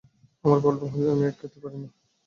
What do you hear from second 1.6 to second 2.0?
পারি না।